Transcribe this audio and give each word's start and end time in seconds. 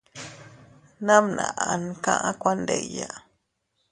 Namnaʼan 1.05 1.83
kaʼa 2.03 2.31
kuandiya. 2.41 3.07